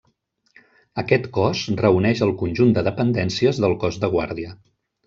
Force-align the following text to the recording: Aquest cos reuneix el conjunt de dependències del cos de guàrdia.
Aquest 1.01 1.27
cos 1.35 1.61
reuneix 1.83 2.25
el 2.29 2.35
conjunt 2.43 2.75
de 2.79 2.87
dependències 2.91 3.65
del 3.67 3.79
cos 3.87 4.05
de 4.07 4.15
guàrdia. 4.17 4.61